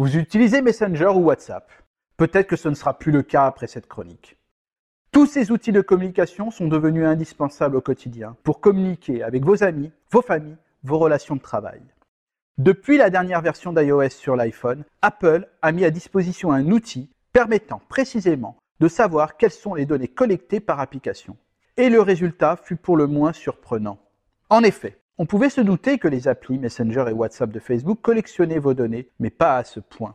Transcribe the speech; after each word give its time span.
Vous 0.00 0.16
utilisez 0.16 0.62
Messenger 0.62 1.08
ou 1.08 1.24
WhatsApp. 1.24 1.70
Peut-être 2.16 2.46
que 2.46 2.56
ce 2.56 2.70
ne 2.70 2.74
sera 2.74 2.98
plus 2.98 3.12
le 3.12 3.22
cas 3.22 3.44
après 3.44 3.66
cette 3.66 3.86
chronique. 3.86 4.38
Tous 5.12 5.26
ces 5.26 5.50
outils 5.50 5.72
de 5.72 5.82
communication 5.82 6.50
sont 6.50 6.68
devenus 6.68 7.04
indispensables 7.04 7.76
au 7.76 7.82
quotidien 7.82 8.34
pour 8.42 8.62
communiquer 8.62 9.22
avec 9.22 9.44
vos 9.44 9.62
amis, 9.62 9.92
vos 10.10 10.22
familles, 10.22 10.56
vos 10.84 10.96
relations 10.96 11.36
de 11.36 11.42
travail. 11.42 11.82
Depuis 12.56 12.96
la 12.96 13.10
dernière 13.10 13.42
version 13.42 13.74
d'iOS 13.74 14.08
sur 14.08 14.36
l'iPhone, 14.36 14.84
Apple 15.02 15.46
a 15.60 15.70
mis 15.70 15.84
à 15.84 15.90
disposition 15.90 16.50
un 16.50 16.70
outil 16.70 17.10
permettant 17.34 17.82
précisément 17.90 18.56
de 18.80 18.88
savoir 18.88 19.36
quelles 19.36 19.50
sont 19.50 19.74
les 19.74 19.84
données 19.84 20.08
collectées 20.08 20.60
par 20.60 20.80
application. 20.80 21.36
Et 21.76 21.90
le 21.90 22.00
résultat 22.00 22.56
fut 22.56 22.76
pour 22.76 22.96
le 22.96 23.06
moins 23.06 23.34
surprenant. 23.34 23.98
En 24.48 24.62
effet, 24.62 24.98
on 25.18 25.26
pouvait 25.26 25.50
se 25.50 25.60
douter 25.60 25.98
que 25.98 26.08
les 26.08 26.28
applis 26.28 26.58
Messenger 26.58 27.04
et 27.08 27.12
WhatsApp 27.12 27.50
de 27.50 27.60
Facebook 27.60 28.00
collectionnaient 28.00 28.58
vos 28.58 28.74
données, 28.74 29.10
mais 29.18 29.30
pas 29.30 29.56
à 29.56 29.64
ce 29.64 29.78
point. 29.78 30.14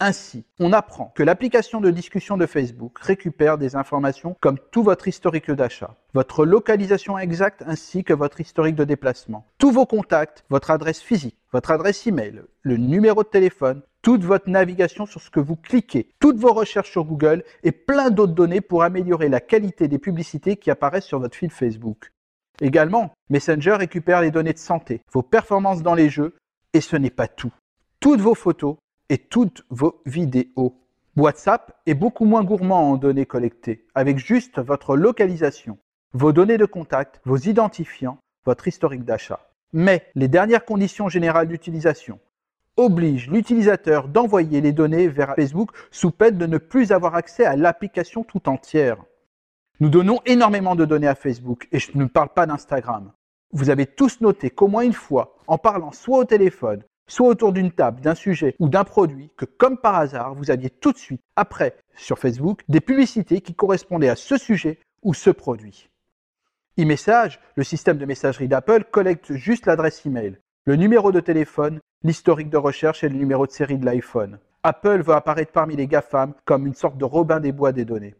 Ainsi, 0.00 0.44
on 0.58 0.72
apprend 0.72 1.12
que 1.14 1.22
l'application 1.22 1.80
de 1.80 1.90
discussion 1.90 2.36
de 2.36 2.46
Facebook 2.46 2.98
récupère 2.98 3.58
des 3.58 3.76
informations 3.76 4.36
comme 4.40 4.58
tout 4.72 4.82
votre 4.82 5.06
historique 5.06 5.50
d'achat, 5.52 5.96
votre 6.14 6.44
localisation 6.44 7.16
exacte 7.16 7.62
ainsi 7.66 8.02
que 8.02 8.12
votre 8.12 8.40
historique 8.40 8.74
de 8.74 8.84
déplacement, 8.84 9.46
tous 9.56 9.70
vos 9.70 9.86
contacts, 9.86 10.44
votre 10.50 10.72
adresse 10.72 11.00
physique, 11.00 11.38
votre 11.52 11.70
adresse 11.70 12.06
email, 12.06 12.42
le 12.62 12.76
numéro 12.76 13.22
de 13.22 13.28
téléphone, 13.28 13.82
toute 14.02 14.24
votre 14.24 14.50
navigation 14.50 15.06
sur 15.06 15.20
ce 15.20 15.30
que 15.30 15.40
vous 15.40 15.56
cliquez, 15.56 16.10
toutes 16.18 16.36
vos 16.36 16.52
recherches 16.52 16.90
sur 16.90 17.04
Google 17.04 17.44
et 17.62 17.72
plein 17.72 18.10
d'autres 18.10 18.34
données 18.34 18.60
pour 18.60 18.82
améliorer 18.82 19.28
la 19.28 19.40
qualité 19.40 19.86
des 19.86 19.98
publicités 19.98 20.56
qui 20.56 20.70
apparaissent 20.70 21.06
sur 21.06 21.20
votre 21.20 21.36
fil 21.36 21.50
Facebook. 21.50 22.12
Également, 22.60 23.12
Messenger 23.30 23.74
récupère 23.74 24.20
les 24.20 24.30
données 24.30 24.52
de 24.52 24.58
santé, 24.58 25.02
vos 25.12 25.22
performances 25.22 25.82
dans 25.82 25.94
les 25.94 26.08
jeux, 26.08 26.34
et 26.72 26.80
ce 26.80 26.96
n'est 26.96 27.10
pas 27.10 27.28
tout. 27.28 27.52
Toutes 28.00 28.20
vos 28.20 28.34
photos, 28.34 28.76
et 29.08 29.18
toutes 29.18 29.64
vos 29.70 30.00
vidéos. 30.06 30.80
WhatsApp 31.16 31.80
est 31.86 31.94
beaucoup 31.94 32.24
moins 32.24 32.42
gourmand 32.42 32.90
en 32.90 32.96
données 32.96 33.26
collectées, 33.26 33.86
avec 33.94 34.18
juste 34.18 34.58
votre 34.58 34.96
localisation, 34.96 35.78
vos 36.12 36.32
données 36.32 36.58
de 36.58 36.64
contact, 36.64 37.20
vos 37.24 37.36
identifiants, 37.36 38.18
votre 38.44 38.66
historique 38.66 39.04
d'achat. 39.04 39.48
Mais 39.72 40.06
les 40.14 40.28
dernières 40.28 40.64
conditions 40.64 41.08
générales 41.08 41.48
d'utilisation 41.48 42.18
obligent 42.76 43.30
l'utilisateur 43.30 44.08
d'envoyer 44.08 44.60
les 44.60 44.72
données 44.72 45.06
vers 45.06 45.34
Facebook 45.36 45.70
sous 45.90 46.10
peine 46.10 46.38
de 46.38 46.46
ne 46.46 46.58
plus 46.58 46.90
avoir 46.90 47.14
accès 47.14 47.44
à 47.44 47.56
l'application 47.56 48.24
tout 48.24 48.48
entière. 48.48 48.98
Nous 49.80 49.88
donnons 49.88 50.20
énormément 50.24 50.76
de 50.76 50.84
données 50.84 51.08
à 51.08 51.16
Facebook 51.16 51.66
et 51.72 51.80
je 51.80 51.90
ne 51.94 52.04
parle 52.04 52.28
pas 52.28 52.46
d'Instagram. 52.46 53.10
Vous 53.52 53.70
avez 53.70 53.86
tous 53.86 54.20
noté 54.20 54.50
qu'au 54.50 54.68
moins 54.68 54.84
une 54.84 54.92
fois, 54.92 55.36
en 55.48 55.58
parlant 55.58 55.90
soit 55.90 56.18
au 56.18 56.24
téléphone, 56.24 56.84
soit 57.08 57.26
autour 57.26 57.52
d'une 57.52 57.72
table, 57.72 58.00
d'un 58.00 58.14
sujet 58.14 58.54
ou 58.60 58.68
d'un 58.68 58.84
produit 58.84 59.32
que, 59.36 59.44
comme 59.44 59.76
par 59.76 59.96
hasard, 59.96 60.36
vous 60.36 60.52
aviez 60.52 60.70
tout 60.70 60.92
de 60.92 60.98
suite, 60.98 61.22
après, 61.34 61.76
sur 61.96 62.20
Facebook, 62.20 62.62
des 62.68 62.80
publicités 62.80 63.40
qui 63.40 63.54
correspondaient 63.54 64.08
à 64.08 64.16
ce 64.16 64.36
sujet 64.36 64.78
ou 65.02 65.12
ce 65.12 65.30
produit. 65.30 65.90
E-Message, 66.78 67.40
le 67.56 67.64
système 67.64 67.98
de 67.98 68.06
messagerie 68.06 68.48
d'Apple, 68.48 68.84
collecte 68.92 69.34
juste 69.34 69.66
l'adresse 69.66 70.06
email, 70.06 70.38
le 70.66 70.76
numéro 70.76 71.10
de 71.10 71.20
téléphone, 71.20 71.80
l'historique 72.04 72.50
de 72.50 72.56
recherche 72.56 73.02
et 73.02 73.08
le 73.08 73.16
numéro 73.16 73.44
de 73.44 73.52
série 73.52 73.78
de 73.78 73.86
l'iPhone. 73.86 74.38
Apple 74.62 75.02
veut 75.02 75.14
apparaître 75.14 75.52
parmi 75.52 75.74
les 75.74 75.88
GAFAM 75.88 76.32
comme 76.44 76.66
une 76.66 76.74
sorte 76.74 76.96
de 76.96 77.04
Robin 77.04 77.40
des 77.40 77.52
Bois 77.52 77.72
des 77.72 77.84
données. 77.84 78.14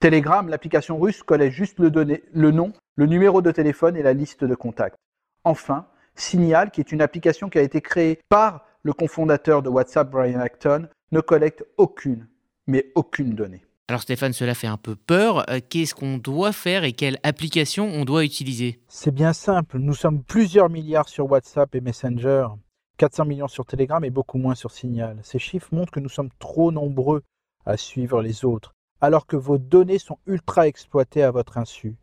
Telegram, 0.00 0.48
l'application 0.48 0.98
russe, 0.98 1.22
collecte 1.22 1.54
juste 1.54 1.78
le, 1.78 1.92
le 2.32 2.50
nom, 2.50 2.72
le 2.96 3.04
numéro 3.04 3.42
de 3.42 3.50
téléphone 3.50 3.96
et 3.98 4.02
la 4.02 4.14
liste 4.14 4.44
de 4.44 4.54
contacts. 4.54 4.96
Enfin, 5.44 5.86
Signal, 6.14 6.70
qui 6.70 6.80
est 6.80 6.90
une 6.90 7.02
application 7.02 7.50
qui 7.50 7.58
a 7.58 7.62
été 7.62 7.82
créée 7.82 8.18
par 8.30 8.64
le 8.82 8.94
cofondateur 8.94 9.62
de 9.62 9.68
WhatsApp, 9.68 10.10
Brian 10.10 10.40
Acton, 10.40 10.88
ne 11.12 11.20
collecte 11.20 11.64
aucune, 11.76 12.26
mais 12.66 12.90
aucune 12.94 13.34
donnée. 13.34 13.62
Alors 13.88 14.00
Stéphane, 14.00 14.32
cela 14.32 14.54
fait 14.54 14.68
un 14.68 14.78
peu 14.78 14.96
peur. 14.96 15.50
Euh, 15.50 15.58
qu'est-ce 15.68 15.94
qu'on 15.94 16.16
doit 16.16 16.52
faire 16.52 16.84
et 16.84 16.92
quelle 16.92 17.18
application 17.22 17.84
on 17.84 18.06
doit 18.06 18.24
utiliser? 18.24 18.80
C'est 18.88 19.14
bien 19.14 19.34
simple. 19.34 19.78
Nous 19.78 19.94
sommes 19.94 20.22
plusieurs 20.22 20.70
milliards 20.70 21.10
sur 21.10 21.30
WhatsApp 21.30 21.74
et 21.74 21.82
Messenger, 21.82 22.46
400 22.96 23.26
millions 23.26 23.48
sur 23.48 23.66
Telegram 23.66 24.02
et 24.02 24.10
beaucoup 24.10 24.38
moins 24.38 24.54
sur 24.54 24.70
Signal. 24.70 25.18
Ces 25.24 25.38
chiffres 25.38 25.68
montrent 25.72 25.92
que 25.92 26.00
nous 26.00 26.08
sommes 26.08 26.30
trop 26.38 26.72
nombreux 26.72 27.22
à 27.66 27.76
suivre 27.76 28.22
les 28.22 28.46
autres, 28.46 28.72
alors 29.00 29.26
que 29.26 29.36
vos 29.36 29.58
données 29.58 29.98
sont 29.98 30.18
ultra 30.26 30.66
exploitées 30.66 31.22
à 31.22 31.30
votre 31.30 31.58
insu. 31.58 31.96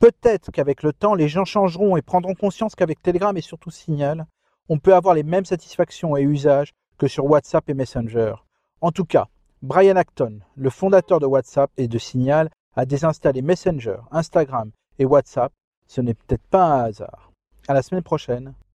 Peut-être 0.00 0.50
qu'avec 0.50 0.82
le 0.82 0.92
temps, 0.92 1.14
les 1.14 1.28
gens 1.28 1.44
changeront 1.44 1.96
et 1.96 2.02
prendront 2.02 2.34
conscience 2.34 2.74
qu'avec 2.74 3.02
Telegram 3.02 3.36
et 3.36 3.42
surtout 3.42 3.70
Signal, 3.70 4.26
on 4.68 4.78
peut 4.78 4.94
avoir 4.94 5.14
les 5.14 5.22
mêmes 5.22 5.44
satisfactions 5.44 6.16
et 6.16 6.22
usages 6.22 6.72
que 6.96 7.08
sur 7.08 7.26
WhatsApp 7.26 7.68
et 7.68 7.74
Messenger. 7.74 8.34
En 8.80 8.92
tout 8.92 9.04
cas, 9.04 9.26
Brian 9.62 9.96
Acton, 9.96 10.40
le 10.56 10.70
fondateur 10.70 11.20
de 11.20 11.26
WhatsApp 11.26 11.70
et 11.76 11.86
de 11.86 11.98
Signal, 11.98 12.48
a 12.76 12.86
désinstallé 12.86 13.42
Messenger, 13.42 13.98
Instagram 14.10 14.70
et 14.98 15.04
WhatsApp. 15.04 15.52
Ce 15.86 16.00
n'est 16.00 16.14
peut-être 16.14 16.46
pas 16.50 16.64
un 16.64 16.84
hasard. 16.84 17.32
À 17.68 17.74
la 17.74 17.82
semaine 17.82 18.02
prochaine. 18.02 18.54